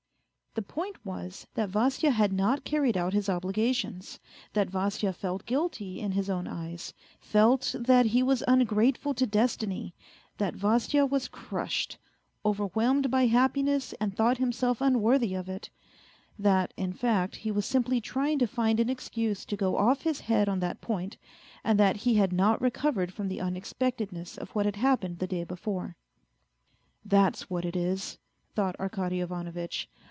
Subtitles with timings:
[0.53, 4.19] The point was, that Vasya had not carried out his obligations,
[4.51, 9.93] that Vasya felt guilty in his own eyes, felt that he was ungrateful to destiny,
[10.39, 11.97] that Vasya was crushed,
[12.43, 15.69] overwhelmed by happiness and thought himself unworthy of it;
[16.37, 20.19] that, in fact, he was simply trying to find an excuse to go off his
[20.19, 21.15] head on that point,
[21.63, 25.45] and that he had not recovered from the unexpectedness of what had happened the day
[25.45, 25.95] before;
[27.05, 28.17] that's what it is,"
[28.53, 29.87] thought Arkady Ivanovitch.